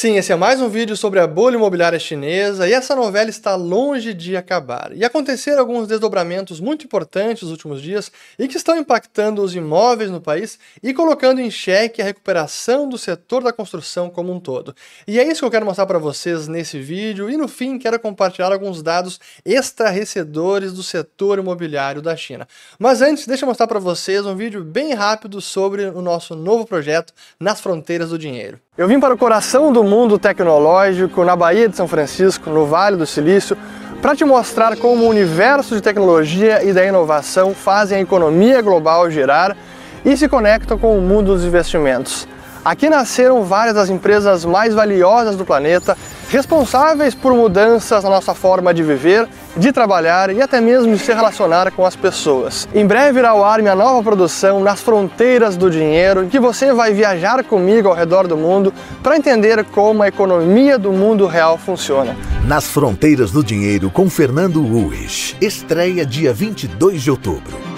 [0.00, 3.54] Sim, esse é mais um vídeo sobre a bolha imobiliária chinesa e essa novela está
[3.54, 4.96] longe de acabar.
[4.96, 10.10] E aconteceram alguns desdobramentos muito importantes nos últimos dias e que estão impactando os imóveis
[10.10, 14.74] no país e colocando em xeque a recuperação do setor da construção como um todo.
[15.06, 18.00] E é isso que eu quero mostrar para vocês nesse vídeo e no fim quero
[18.00, 22.48] compartilhar alguns dados estarrecedores do setor imobiliário da China.
[22.78, 26.64] Mas antes, deixa eu mostrar para vocês um vídeo bem rápido sobre o nosso novo
[26.64, 28.58] projeto Nas Fronteiras do Dinheiro.
[28.80, 32.96] Eu vim para o coração do mundo tecnológico, na Baía de São Francisco, no Vale
[32.96, 33.54] do Silício,
[34.00, 39.10] para te mostrar como o universo de tecnologia e da inovação fazem a economia global
[39.10, 39.54] girar
[40.02, 42.26] e se conectam com o mundo dos investimentos.
[42.64, 45.96] Aqui nasceram várias das empresas mais valiosas do planeta
[46.28, 51.12] responsáveis por mudanças na nossa forma de viver, de trabalhar e até mesmo de se
[51.12, 52.68] relacionar com as pessoas.
[52.72, 56.72] Em breve irá ao ar minha nova produção Nas Fronteiras do Dinheiro, em que você
[56.72, 61.58] vai viajar comigo ao redor do mundo para entender como a economia do mundo real
[61.58, 62.14] funciona.
[62.46, 65.34] Nas Fronteiras do Dinheiro com Fernando Ruiz.
[65.40, 67.69] Estreia dia 22 de outubro.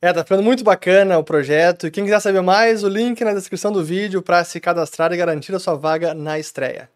[0.00, 1.90] É, tá ficando muito bacana o projeto.
[1.90, 5.54] Quem quiser saber mais, o link na descrição do vídeo para se cadastrar e garantir
[5.54, 6.90] a sua vaga na estreia.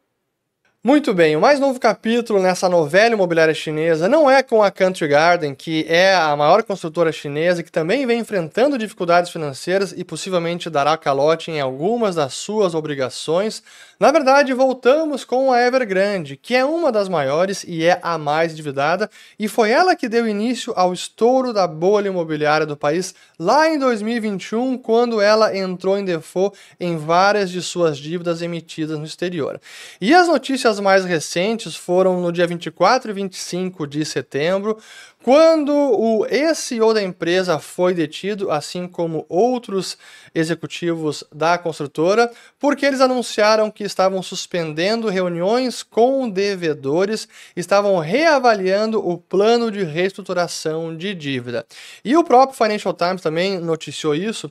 [0.82, 5.08] Muito bem, o mais novo capítulo nessa novela imobiliária chinesa não é com a Country
[5.08, 10.70] Garden, que é a maior construtora chinesa que também vem enfrentando dificuldades financeiras e possivelmente
[10.70, 13.62] dará calote em algumas das suas obrigações.
[14.00, 18.52] Na verdade, voltamos com a Evergrande, que é uma das maiores e é a mais
[18.52, 23.68] endividada, e foi ela que deu início ao estouro da bolha imobiliária do país lá
[23.68, 29.60] em 2021, quando ela entrou em default em várias de suas dívidas emitidas no exterior.
[30.00, 34.78] E as notícias notícias mais recentes foram no dia 24 e 25 de setembro,
[35.22, 39.98] quando o ex-CEO da empresa foi detido, assim como outros
[40.34, 49.18] executivos da construtora, porque eles anunciaram que estavam suspendendo reuniões com devedores, estavam reavaliando o
[49.18, 51.66] plano de reestruturação de dívida.
[52.02, 54.50] E o próprio Financial Times também noticiou isso,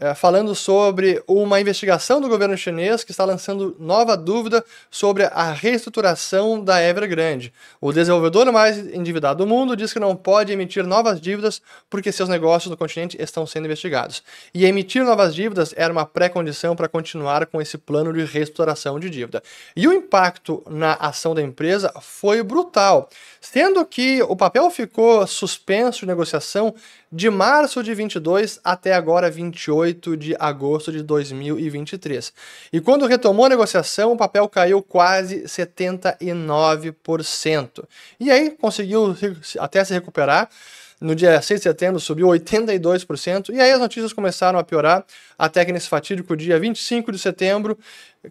[0.00, 5.50] é, falando sobre uma investigação do governo chinês que está lançando nova dúvida sobre a
[5.52, 7.52] reestruturação da Evergrande.
[7.80, 12.28] O desenvolvedor mais endividado do mundo diz que não pode emitir novas dívidas porque seus
[12.28, 14.22] negócios no continente estão sendo investigados.
[14.54, 19.10] E emitir novas dívidas era uma pré-condição para continuar com esse plano de reestruturação de
[19.10, 19.42] dívida.
[19.76, 23.08] E o impacto na ação da empresa foi brutal,
[23.40, 26.74] sendo que o papel ficou suspenso de negociação
[27.10, 32.32] de março de 22 até agora 28 de agosto de 2023.
[32.72, 37.84] E quando retomou a negociação, o papel caiu quase 79%.
[38.20, 39.16] E aí conseguiu
[39.58, 40.48] até se recuperar.
[41.00, 45.04] No dia 6 de setembro subiu 82%, e aí as notícias começaram a piorar,
[45.38, 47.78] até que nesse fatídico dia 25 de setembro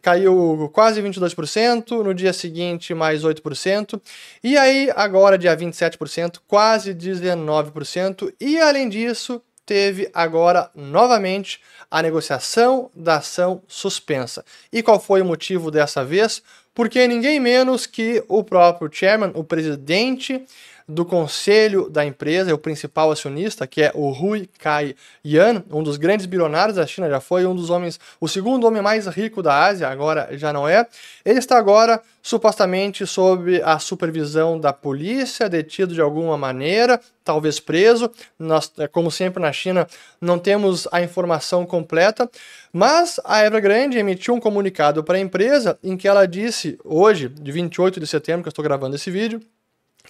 [0.02, 4.02] caiu quase 22%, no dia seguinte mais 8%,
[4.44, 11.62] e aí agora dia 27%, quase 19%, e além disso, teve agora novamente
[11.92, 14.44] a negociação da ação suspensa.
[14.72, 16.42] E qual foi o motivo dessa vez?
[16.78, 20.46] Porque ninguém menos que o próprio chairman, o presidente
[20.88, 24.96] do conselho da empresa, o principal acionista, que é o Hui Kai
[25.26, 28.82] Yan, um dos grandes bilionários da China, já foi um dos homens, o segundo homem
[28.82, 30.86] mais rico da Ásia, agora já não é.
[31.26, 38.10] Ele está agora supostamente sob a supervisão da polícia, detido de alguma maneira, talvez preso.
[38.38, 39.88] Nós, é, como sempre na China,
[40.22, 42.30] não temos a informação completa,
[42.72, 47.52] mas a Evergrande emitiu um comunicado para a empresa em que ela disse hoje, de
[47.52, 49.42] 28 de setembro, que eu estou gravando esse vídeo,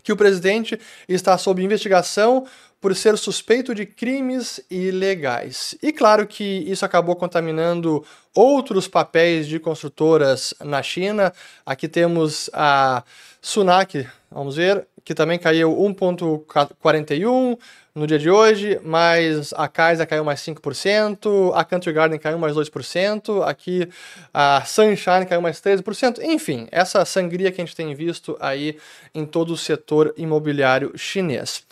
[0.03, 2.45] que o presidente está sob investigação
[2.79, 5.75] por ser suspeito de crimes ilegais.
[5.81, 11.33] E claro que isso acabou contaminando outros papéis de construtoras na China.
[11.65, 13.03] Aqui temos a
[13.41, 17.57] Sunac, vamos ver, que também caiu 1,41
[17.95, 22.53] no dia de hoje, mas a Kaisa caiu mais 5%, a Country Garden caiu mais
[22.53, 23.87] 2%, aqui
[24.33, 28.77] a Sunshine caiu mais 13%, enfim, essa sangria que a gente tem visto aí
[29.15, 31.63] em todo o setor imobiliário chinês.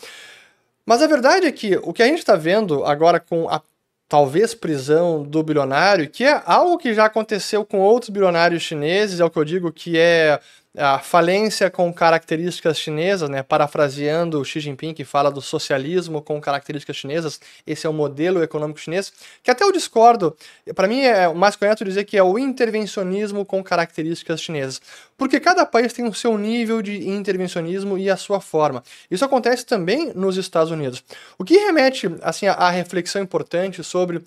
[0.86, 3.60] Mas a verdade é que o que a gente está vendo agora com a
[4.08, 9.24] talvez prisão do bilionário, que é algo que já aconteceu com outros bilionários chineses, é
[9.26, 10.40] o que eu digo que é
[10.76, 13.42] a falência com características chinesas, né?
[13.42, 18.78] parafraseando Xi Jinping, que fala do socialismo com características chinesas, esse é o modelo econômico
[18.78, 19.12] chinês,
[19.42, 20.36] que até eu discordo,
[20.74, 24.80] para mim é mais correto dizer que é o intervencionismo com características chinesas,
[25.16, 28.84] porque cada país tem o seu nível de intervencionismo e a sua forma.
[29.10, 31.02] Isso acontece também nos Estados Unidos.
[31.38, 34.22] O que remete assim, a reflexão importante sobre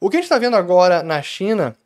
[0.00, 1.76] o que a gente está vendo agora na China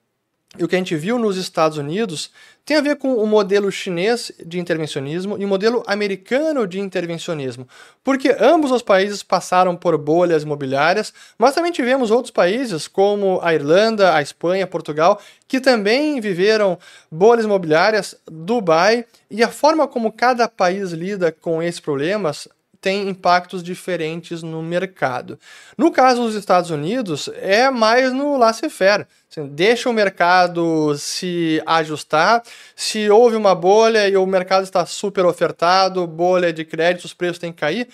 [0.58, 2.30] e o que a gente viu nos Estados Unidos
[2.64, 7.68] tem a ver com o modelo chinês de intervencionismo e o modelo americano de intervencionismo,
[8.02, 13.54] porque ambos os países passaram por bolhas imobiliárias, mas também tivemos outros países como a
[13.54, 16.76] Irlanda, a Espanha, Portugal, que também viveram
[17.08, 22.48] bolhas imobiliárias, Dubai, e a forma como cada país lida com esses problemas
[22.86, 25.36] tem impactos diferentes no mercado.
[25.76, 29.08] No caso dos Estados Unidos, é mais no laissez-faire.
[29.28, 32.44] Assim, deixa o mercado se ajustar.
[32.76, 37.40] Se houve uma bolha e o mercado está super ofertado, bolha de crédito, os preços
[37.40, 37.88] têm que cair,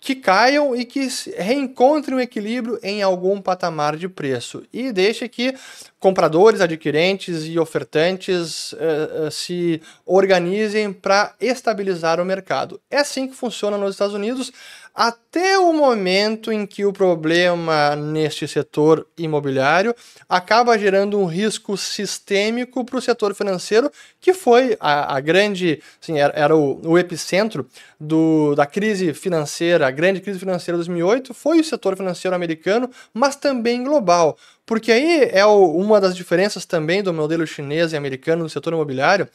[0.00, 4.62] que caiam e que reencontrem o equilíbrio em algum patamar de preço.
[4.72, 5.54] E deixe que
[5.98, 12.80] compradores, adquirentes e ofertantes uh, se organizem para estabilizar o mercado.
[12.90, 14.52] É assim que funciona nos Estados Unidos
[14.98, 19.94] até o momento em que o problema neste setor imobiliário
[20.28, 26.18] acaba gerando um risco sistêmico para o setor financeiro, que foi a, a grande, assim,
[26.18, 27.64] era, era o, o, epicentro
[28.00, 32.90] do, da crise financeira, a grande crise financeira de 2008, foi o setor financeiro americano,
[33.14, 34.36] mas também global.
[34.66, 38.72] Porque aí é o, uma das diferenças também do modelo chinês e americano no setor
[38.72, 39.28] imobiliário.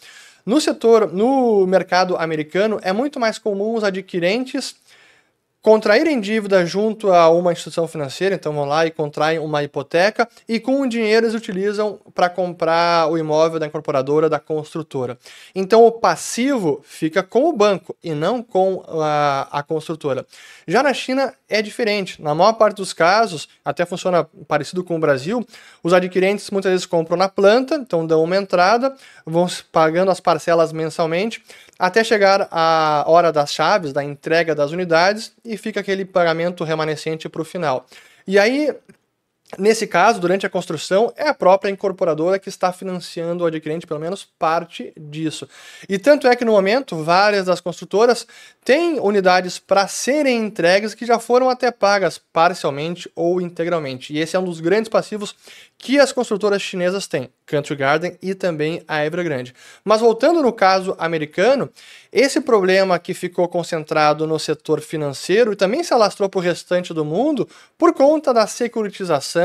[0.45, 4.75] No setor, no mercado americano, é muito mais comum os adquirentes
[5.63, 10.59] contraírem dívida junto a uma instituição financeira, então vão lá e contraem uma hipoteca e
[10.59, 15.17] com o dinheiro eles utilizam para comprar o imóvel da incorporadora, da construtora.
[15.55, 20.25] Então o passivo fica com o banco e não com a, a construtora.
[20.67, 22.21] Já na China é diferente.
[22.21, 25.47] Na maior parte dos casos, até funciona parecido com o Brasil,
[25.81, 28.93] os adquirentes muitas vezes compram na planta, então dão uma entrada,
[29.25, 31.41] vão pagando as parcelas mensalmente
[31.85, 37.27] até chegar a hora das chaves, da entrega das unidades, e fica aquele pagamento remanescente
[37.27, 37.85] para o final.
[38.25, 38.73] E aí,
[39.57, 43.99] Nesse caso, durante a construção, é a própria incorporadora que está financiando o adquirente, pelo
[43.99, 45.47] menos parte disso.
[45.87, 48.25] E tanto é que no momento, várias das construtoras
[48.63, 54.13] têm unidades para serem entregues que já foram até pagas parcialmente ou integralmente.
[54.13, 55.35] E esse é um dos grandes passivos
[55.83, 59.53] que as construtoras chinesas têm, Country Garden e também a Evergrande.
[59.83, 61.69] Mas voltando no caso americano,
[62.09, 66.93] esse problema que ficou concentrado no setor financeiro e também se alastrou para o restante
[66.93, 69.42] do mundo por conta da securitização,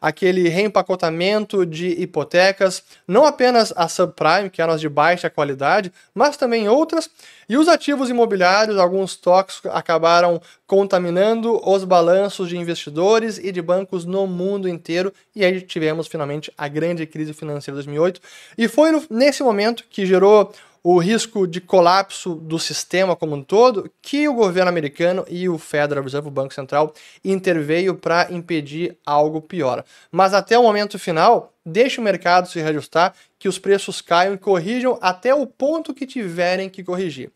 [0.00, 6.36] aquele reempacotamento de hipotecas, não apenas a subprime, que eram as de baixa qualidade, mas
[6.36, 7.08] também outras,
[7.48, 14.04] e os ativos imobiliários, alguns tóxicos, acabaram contaminando os balanços de investidores e de bancos
[14.04, 18.20] no mundo inteiro, e aí tivemos finalmente a grande crise financeira de 2008.
[18.58, 20.52] E foi nesse momento que gerou
[20.88, 25.58] o risco de colapso do sistema como um todo, que o governo americano e o
[25.58, 26.94] Federal Reserve, o Banco Central,
[27.24, 29.84] interveio para impedir algo pior.
[30.12, 34.38] Mas até o momento final, deixe o mercado se reajustar, que os preços caiam e
[34.38, 37.32] corrijam até o ponto que tiverem que corrigir.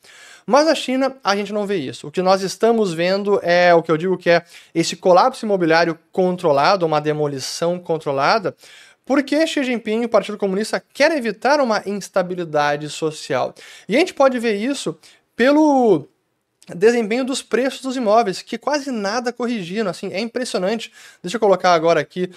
[0.47, 2.07] Mas na China, a gente não vê isso.
[2.07, 5.99] O que nós estamos vendo é o que eu digo que é esse colapso imobiliário
[6.13, 8.55] controlado, uma demolição controlada,
[9.11, 13.53] porque Xi Jinping, o Partido Comunista, quer evitar uma instabilidade social.
[13.89, 14.97] E a gente pode ver isso
[15.35, 16.07] pelo
[16.77, 20.93] desempenho dos preços dos imóveis, que quase nada corrigiram, assim, é impressionante.
[21.21, 22.31] Deixa eu colocar agora aqui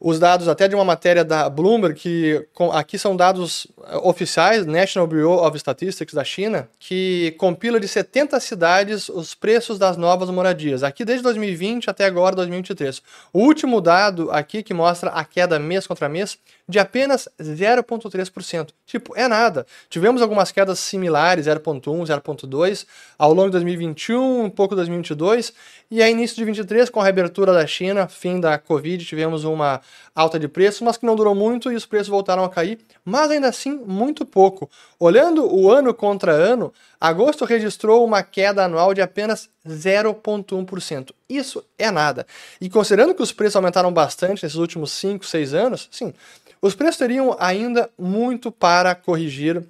[0.00, 5.08] os dados até de uma matéria da Bloomberg, que aqui são dados eh, oficiais, National
[5.08, 10.84] Bureau of Statistics da China, que compila de 70 cidades os preços das novas moradias,
[10.84, 13.02] aqui desde 2020 até agora 2023.
[13.32, 16.38] O último dado aqui que mostra a queda mês contra mês
[16.68, 18.68] de apenas 0,3%.
[18.84, 19.66] Tipo, é nada.
[19.88, 22.86] Tivemos algumas quedas similares, 0,1, 0,2,
[23.18, 25.52] ao longo de 2021, um pouco de 2022,
[25.90, 29.80] e aí início de 2023, com a reabertura da China, fim da Covid, tivemos uma
[30.14, 33.30] alta de preços, mas que não durou muito e os preços voltaram a cair, mas
[33.30, 34.68] ainda assim muito pouco.
[34.98, 41.10] Olhando o ano contra ano, agosto registrou uma queda anual de apenas 0,1%.
[41.28, 42.26] Isso é nada.
[42.60, 46.12] E considerando que os preços aumentaram bastante nesses últimos 5, 6 anos, sim,
[46.60, 49.62] os preços teriam ainda muito para corrigir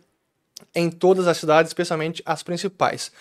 [0.75, 3.12] em todas as cidades, especialmente as principais.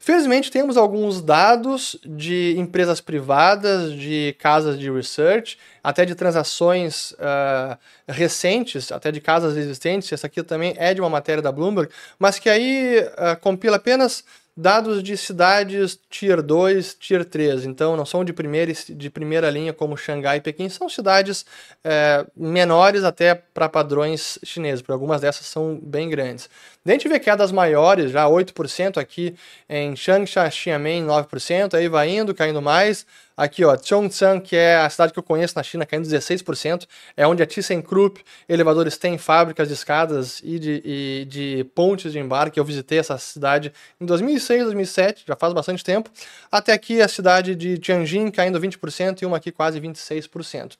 [0.00, 7.76] Felizmente, temos alguns dados de empresas privadas, de casas de research, até de transações uh,
[8.06, 10.12] recentes, até de casas existentes.
[10.12, 14.22] Essa aqui também é de uma matéria da Bloomberg, mas que aí uh, compila apenas
[14.60, 19.72] dados de cidades Tier 2, Tier 3, então não são de primeira, de primeira linha
[19.72, 21.46] como Xangai e Pequim, são cidades
[21.84, 26.50] é, menores até para padrões chineses, porque algumas dessas são bem grandes.
[26.84, 29.36] Daí a gente vê quedas maiores, já 8% aqui
[29.68, 33.06] em Changsha, Xiamen 9%, aí vai indo, caindo mais,
[33.38, 36.88] Aqui, ó, Chongqing, que é a cidade que eu conheço na China, caindo 16%.
[37.16, 42.18] É onde a ThyssenKrupp Elevadores tem fábricas de escadas e de, e de pontes de
[42.18, 42.58] embarque.
[42.58, 46.10] Eu visitei essa cidade em 2006, 2007, já faz bastante tempo.
[46.50, 50.72] Até aqui a cidade de Tianjin caindo 20% e uma aqui quase 26%.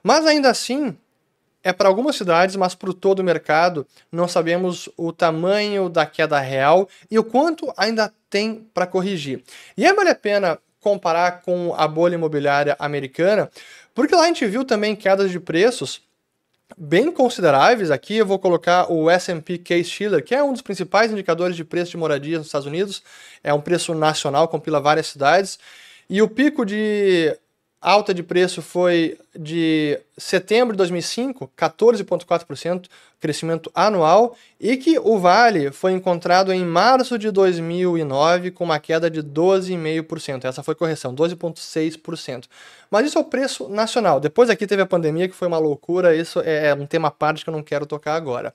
[0.00, 0.96] Mas ainda assim,
[1.64, 6.38] é para algumas cidades, mas para todo o mercado, não sabemos o tamanho da queda
[6.38, 9.42] real e o quanto ainda tem para corrigir.
[9.76, 13.50] E aí vale a pena comparar com a bolha imobiliária americana,
[13.94, 16.02] porque lá a gente viu também quedas de preços
[16.76, 17.90] bem consideráveis.
[17.90, 21.92] Aqui eu vou colocar o S&P Case-Shiller, que é um dos principais indicadores de preço
[21.92, 23.02] de moradia nos Estados Unidos.
[23.42, 25.58] É um preço nacional, compila várias cidades.
[26.08, 27.34] E o pico de
[27.84, 32.86] alta de preço foi de setembro de 2005, 14,4%
[33.20, 39.10] crescimento anual, e que o vale foi encontrado em março de 2009 com uma queda
[39.10, 40.46] de 12,5%.
[40.46, 42.44] Essa foi correção, 12,6%.
[42.90, 44.18] Mas isso é o preço nacional.
[44.18, 47.10] Depois aqui teve a pandemia, que foi uma loucura, isso é, é um tema à
[47.10, 48.54] parte que eu não quero tocar agora.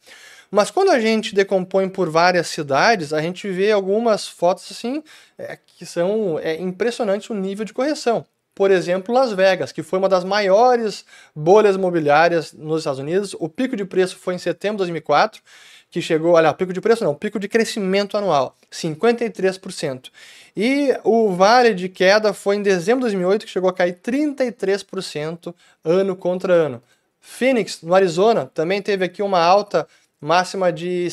[0.50, 5.04] Mas quando a gente decompõe por várias cidades, a gente vê algumas fotos assim
[5.38, 8.26] é, que são é, impressionantes o nível de correção
[8.60, 13.34] por exemplo, Las Vegas, que foi uma das maiores bolhas imobiliárias nos Estados Unidos.
[13.40, 15.42] O pico de preço foi em setembro de 2004,
[15.90, 20.10] que chegou, olha, pico de preço não, pico de crescimento anual, 53%.
[20.58, 25.56] E o vale de queda foi em dezembro de 2008, que chegou a cair 33%
[25.86, 26.84] ano contra ano.
[27.22, 29.88] Phoenix, no Arizona, também teve aqui uma alta
[30.22, 31.08] máxima de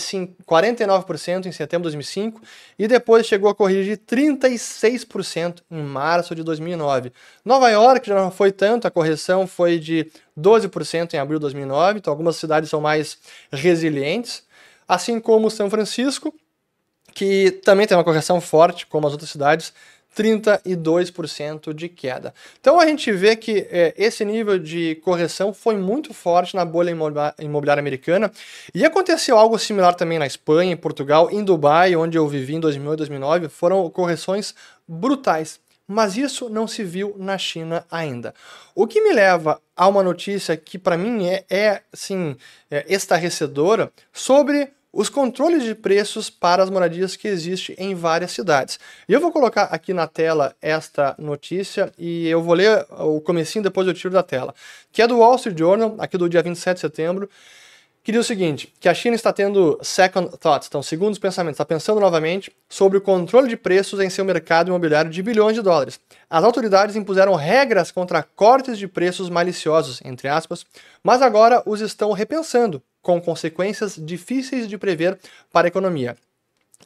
[0.44, 2.40] 49% em setembro de 2005
[2.78, 7.12] e depois chegou a corrigir 36% em março de 2009.
[7.44, 11.98] Nova York já não foi tanto, a correção foi de 12% em abril de 2009,
[11.98, 13.18] então algumas cidades são mais
[13.52, 14.42] resilientes,
[14.88, 16.34] assim como São Francisco,
[17.14, 19.72] que também tem uma correção forte, como as outras cidades,
[20.16, 22.34] 32% de queda.
[22.60, 26.90] Então a gente vê que é, esse nível de correção foi muito forte na bolha
[27.38, 28.32] imobiliária americana
[28.74, 32.60] e aconteceu algo similar também na Espanha, em Portugal, em Dubai, onde eu vivi em
[32.60, 34.54] 2008 2009, foram correções
[34.86, 35.60] brutais.
[35.88, 38.34] Mas isso não se viu na China ainda.
[38.74, 42.36] O que me leva a uma notícia que para mim é, é, assim,
[42.68, 48.80] é estarrecedora sobre os controles de preços para as moradias que existem em várias cidades.
[49.06, 53.62] E eu vou colocar aqui na tela esta notícia e eu vou ler o comecinho
[53.62, 54.54] depois eu tiro da tela,
[54.90, 57.28] que é do Wall Street Journal, aqui do dia 27 de setembro,
[58.02, 61.64] que diz o seguinte, que a China está tendo second thoughts, então segundos pensamentos, está
[61.66, 66.00] pensando novamente sobre o controle de preços em seu mercado imobiliário de bilhões de dólares.
[66.30, 70.64] As autoridades impuseram regras contra cortes de preços maliciosos, entre aspas,
[71.02, 75.16] mas agora os estão repensando, com consequências difíceis de prever
[75.52, 76.16] para a economia.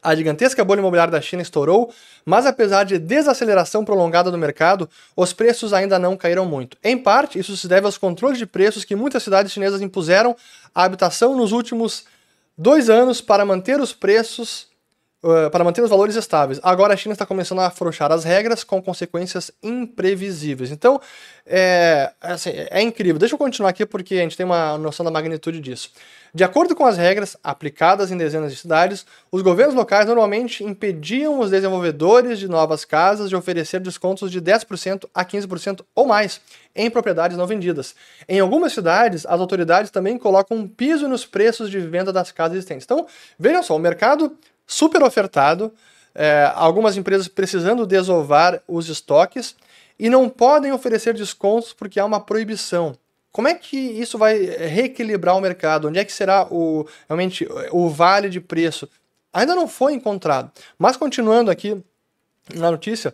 [0.03, 1.91] A gigantesca bolha imobiliária da China estourou,
[2.23, 6.77] mas apesar de desaceleração prolongada do mercado, os preços ainda não caíram muito.
[6.83, 10.35] Em parte, isso se deve aos controles de preços que muitas cidades chinesas impuseram
[10.75, 12.05] à habitação nos últimos
[12.55, 14.67] dois anos para manter os preços
[15.23, 16.59] Uh, para manter os valores estáveis.
[16.63, 20.71] Agora a China está começando a afrouxar as regras com consequências imprevisíveis.
[20.71, 20.99] Então,
[21.45, 23.19] é, assim, é incrível.
[23.19, 25.91] Deixa eu continuar aqui porque a gente tem uma noção da magnitude disso.
[26.33, 31.39] De acordo com as regras aplicadas em dezenas de cidades, os governos locais normalmente impediam
[31.39, 36.39] os desenvolvedores de novas casas de oferecer descontos de 10% a 15% ou mais
[36.73, 37.93] em propriedades não vendidas.
[38.29, 42.55] Em algumas cidades, as autoridades também colocam um piso nos preços de venda das casas
[42.55, 42.85] existentes.
[42.85, 43.05] Então,
[43.37, 44.37] vejam só, o mercado
[44.71, 45.73] super ofertado,
[46.15, 49.55] é, algumas empresas precisando desovar os estoques
[49.99, 52.97] e não podem oferecer descontos porque há uma proibição.
[53.31, 55.87] Como é que isso vai reequilibrar o mercado?
[55.87, 58.89] Onde é que será o, realmente o vale de preço?
[59.33, 60.51] Ainda não foi encontrado.
[60.77, 61.81] Mas continuando aqui
[62.53, 63.13] na notícia,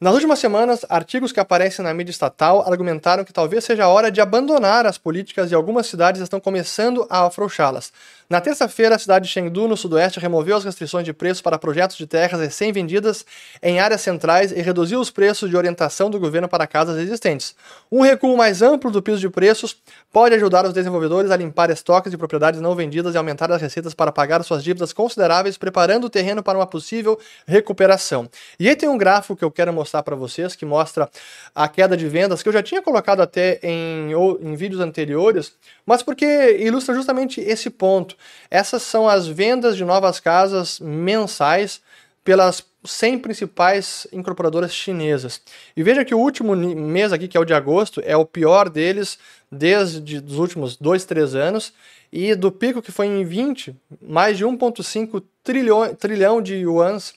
[0.00, 4.10] nas últimas semanas, artigos que aparecem na mídia estatal argumentaram que talvez seja a hora
[4.10, 7.92] de abandonar as políticas e algumas cidades estão começando a afrouxá-las.
[8.30, 11.96] Na terça-feira, a cidade de Chengdu, no sudoeste, removeu as restrições de preço para projetos
[11.96, 13.26] de terras recém-vendidas
[13.60, 17.56] em áreas centrais e reduziu os preços de orientação do governo para casas existentes.
[17.90, 19.76] Um recuo mais amplo do piso de preços
[20.12, 23.94] pode ajudar os desenvolvedores a limpar estoques de propriedades não vendidas e aumentar as receitas
[23.94, 27.18] para pagar suas dívidas consideráveis, preparando o terreno para uma possível
[27.48, 28.30] recuperação.
[28.60, 31.10] E aí tem um gráfico que eu quero mostrar para vocês, que mostra
[31.52, 35.52] a queda de vendas, que eu já tinha colocado até em, em vídeos anteriores,
[35.84, 38.19] mas porque ilustra justamente esse ponto.
[38.50, 41.80] Essas são as vendas de novas casas mensais
[42.24, 45.40] pelas 100 principais incorporadoras chinesas.
[45.76, 48.68] E veja que o último mês aqui, que é o de agosto, é o pior
[48.68, 49.18] deles
[49.50, 51.72] desde os últimos 2, 3 anos.
[52.12, 57.14] E do pico que foi em 20, mais de 1,5 trilhão, trilhão de yuans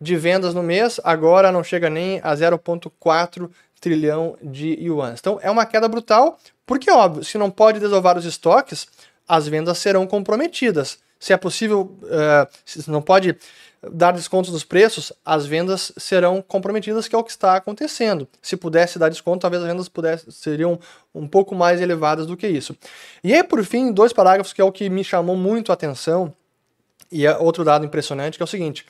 [0.00, 3.48] de vendas no mês, agora não chega nem a 0,4
[3.80, 5.20] trilhão de yuans.
[5.20, 8.88] Então é uma queda brutal, porque óbvio, se não pode desovar os estoques,
[9.32, 10.98] as vendas serão comprometidas.
[11.18, 13.34] Se é possível, uh, se não pode
[13.90, 18.28] dar descontos nos preços, as vendas serão comprometidas, que é o que está acontecendo.
[18.42, 20.78] Se pudesse dar desconto, talvez as vendas pudesse, seriam
[21.14, 22.76] um pouco mais elevadas do que isso.
[23.24, 26.34] E aí, por fim, dois parágrafos que é o que me chamou muito a atenção,
[27.10, 28.84] e é outro dado impressionante, que é o seguinte.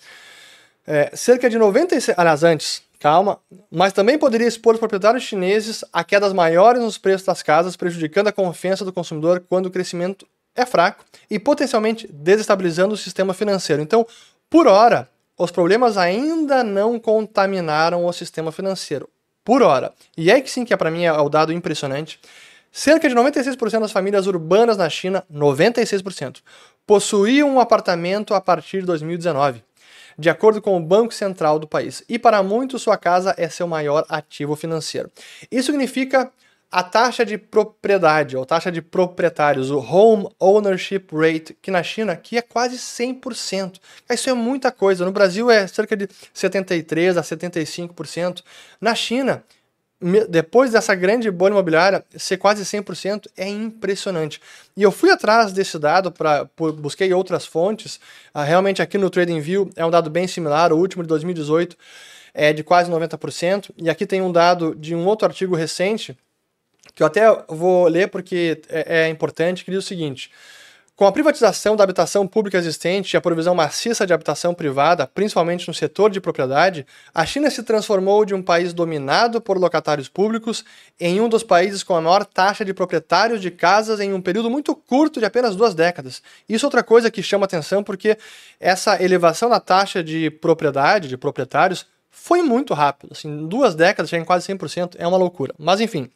[0.85, 2.19] É, cerca de 96.
[2.19, 3.39] Aliás, antes, calma.
[3.71, 8.29] Mas também poderia expor os proprietários chineses a quedas maiores nos preços das casas, prejudicando
[8.29, 13.83] a confiança do consumidor quando o crescimento é fraco e potencialmente desestabilizando o sistema financeiro.
[13.83, 14.07] Então,
[14.49, 19.09] por hora, os problemas ainda não contaminaram o sistema financeiro.
[19.45, 19.93] Por hora.
[20.17, 22.21] E é que sim que é para mim é o dado impressionante.
[22.71, 26.41] Cerca de 96% das famílias urbanas na China, 96%,
[26.87, 29.63] possuíam um apartamento a partir de 2019,
[30.19, 32.03] de acordo com o Banco Central do país.
[32.09, 35.11] E para muitos, sua casa é seu maior ativo financeiro.
[35.51, 36.31] Isso significa
[36.73, 42.13] a taxa de propriedade, ou taxa de proprietários, o Home Ownership Rate, que na China
[42.13, 43.79] aqui é quase 100%.
[44.09, 45.05] Isso é muita coisa.
[45.05, 48.43] No Brasil é cerca de 73% a 75%.
[48.81, 49.45] Na China,
[50.31, 54.41] depois dessa grande bolha imobiliária ser quase 100% é impressionante.
[54.75, 57.97] E eu fui atrás desse dado, para busquei outras fontes.
[58.35, 61.77] Uh, realmente aqui no TradingView é um dado bem similar, o último de 2018
[62.33, 63.73] é de quase 90%.
[63.77, 66.17] E aqui tem um dado de um outro artigo recente
[66.95, 70.31] que eu até vou ler porque é, é importante, que diz o seguinte.
[70.95, 75.67] Com a privatização da habitação pública existente e a provisão maciça de habitação privada, principalmente
[75.67, 80.65] no setor de propriedade, a China se transformou de um país dominado por locatários públicos
[81.01, 84.51] em um dos países com a maior taxa de proprietários de casas em um período
[84.51, 86.23] muito curto de apenas duas décadas.
[86.47, 88.17] Isso é outra coisa que chama atenção porque
[88.61, 93.13] essa elevação da taxa de propriedade, de proprietários, foi muito rápido.
[93.13, 95.55] Assim, duas décadas, já em quase 100%, é uma loucura.
[95.59, 96.11] Mas enfim,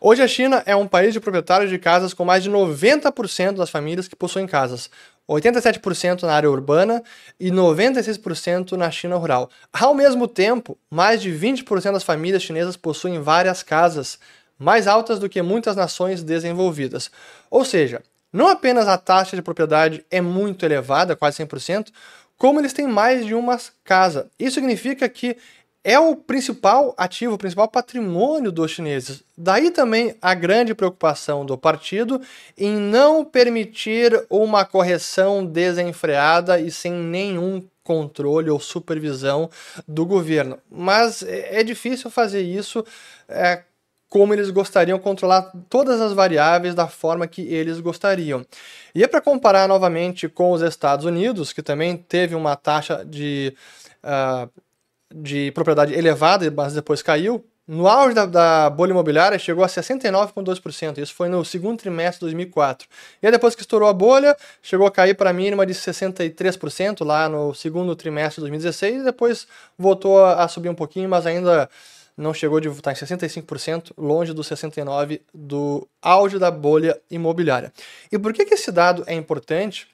[0.00, 3.70] Hoje a China é um país de proprietários de casas com mais de 90% das
[3.70, 4.90] famílias que possuem casas.
[5.28, 7.02] 87% na área urbana
[7.38, 9.50] e 96% na China rural.
[9.72, 14.18] Ao mesmo tempo, mais de 20% das famílias chinesas possuem várias casas,
[14.58, 17.10] mais altas do que muitas nações desenvolvidas.
[17.50, 18.02] Ou seja,
[18.32, 21.88] não apenas a taxa de propriedade é muito elevada, quase 100%,
[22.38, 24.30] como eles têm mais de uma casa.
[24.38, 25.36] Isso significa que
[25.88, 29.22] é o principal ativo, o principal patrimônio dos chineses.
[29.38, 32.20] Daí também a grande preocupação do partido
[32.58, 39.48] em não permitir uma correção desenfreada e sem nenhum controle ou supervisão
[39.86, 40.58] do governo.
[40.68, 42.84] Mas é, é difícil fazer isso
[43.28, 43.62] é,
[44.08, 48.44] como eles gostariam, controlar todas as variáveis da forma que eles gostariam.
[48.92, 53.54] E é para comparar novamente com os Estados Unidos, que também teve uma taxa de.
[54.02, 54.65] Uh,
[55.16, 57.44] de propriedade elevada, mas depois caiu.
[57.66, 60.98] No auge da, da bolha imobiliária chegou a 69,2%.
[60.98, 62.86] Isso foi no segundo trimestre de 2004.
[63.20, 67.04] E aí depois que estourou a bolha, chegou a cair para a mínima de 63%
[67.04, 71.26] lá no segundo trimestre de 2016 e depois voltou a, a subir um pouquinho, mas
[71.26, 71.68] ainda
[72.16, 77.72] não chegou de estar tá em 65%, longe dos 69% do auge da bolha imobiliária.
[78.12, 79.88] E por que, que esse dado é importante?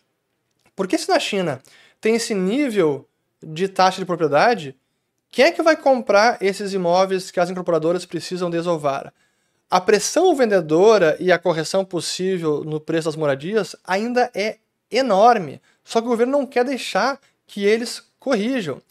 [0.77, 1.61] Porque se na China
[2.01, 3.09] tem esse nível
[3.43, 4.77] de taxa de propriedade,
[5.33, 9.11] quem é que vai comprar esses imóveis que as incorporadoras precisam desovar?
[9.71, 14.59] A pressão vendedora e a correção possível no preço das moradias ainda é
[14.91, 15.59] enorme.
[15.83, 18.83] Só que o governo não quer deixar que eles corrijam.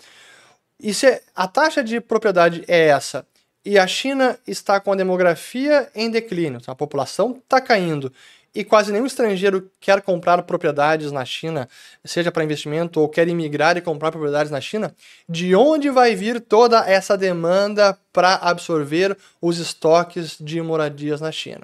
[0.80, 3.24] E se a taxa de propriedade é essa
[3.64, 8.12] e a China está com a demografia em declínio, a população está caindo
[8.54, 11.70] e quase nenhum estrangeiro quer comprar propriedades na China,
[12.04, 14.94] seja para investimento ou quer imigrar e comprar propriedades na China,
[15.28, 21.62] de onde vai vir toda essa demanda para absorver os estoques de moradias na China?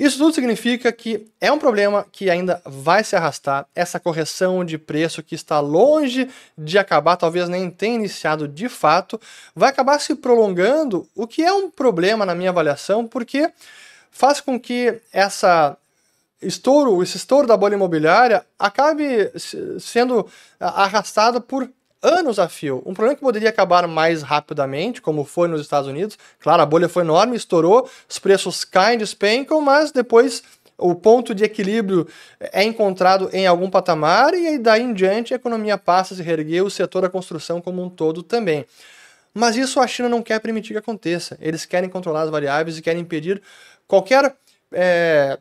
[0.00, 4.78] Isso tudo significa que é um problema que ainda vai se arrastar, essa correção de
[4.78, 9.20] preço que está longe de acabar, talvez nem tenha iniciado de fato,
[9.54, 13.52] vai acabar se prolongando, o que é um problema na minha avaliação, porque
[14.10, 15.76] faz com que essa
[16.40, 19.30] estouro, esse estouro da bolha imobiliária acabe
[19.78, 20.26] sendo
[20.58, 21.70] arrastado por
[22.02, 22.82] anos a fio.
[22.86, 26.18] Um problema que poderia acabar mais rapidamente, como foi nos Estados Unidos.
[26.38, 30.42] Claro, a bolha foi enorme, estourou, os preços caem, despencam, mas depois
[30.78, 32.08] o ponto de equilíbrio
[32.40, 36.64] é encontrado em algum patamar e daí em diante a economia passa a se reerguer,
[36.64, 38.64] o setor da construção como um todo também.
[39.32, 41.36] Mas isso a China não quer permitir que aconteça.
[41.40, 43.40] Eles querem controlar as variáveis e querem impedir
[43.86, 44.34] qualquer
[44.72, 45.38] é,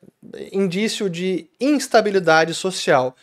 [0.52, 3.16] indício de instabilidade social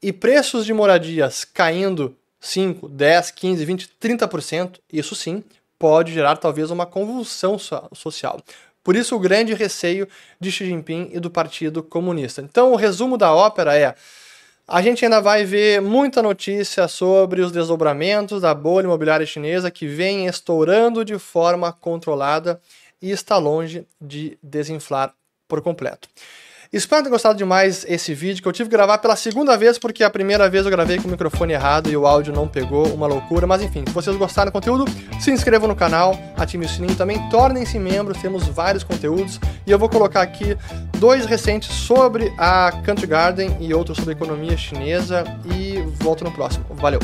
[0.00, 5.44] e preços de moradias caindo 5, 10, 15, 20, 30%, isso sim
[5.78, 8.40] pode gerar talvez uma convulsão social.
[8.82, 10.08] Por isso, o grande receio
[10.40, 12.42] de Xi Jinping e do Partido Comunista.
[12.42, 13.94] Então, o resumo da ópera é.
[14.66, 19.86] A gente ainda vai ver muita notícia sobre os desdobramentos da bolha imobiliária chinesa que
[19.86, 22.60] vem estourando de forma controlada
[23.00, 25.12] e está longe de desinflar
[25.48, 26.08] por completo.
[26.72, 30.02] Espero ter gostado demais esse vídeo, que eu tive que gravar pela segunda vez, porque
[30.02, 33.06] a primeira vez eu gravei com o microfone errado e o áudio não pegou, uma
[33.06, 33.46] loucura.
[33.46, 34.86] Mas enfim, se vocês gostaram do conteúdo,
[35.20, 39.38] se inscrevam no canal, ativem o sininho também, tornem-se membros, temos vários conteúdos.
[39.66, 40.56] E eu vou colocar aqui
[40.98, 45.24] dois recentes sobre a Country Garden e outros sobre economia chinesa.
[45.54, 46.64] E volto no próximo.
[46.70, 47.00] Valeu!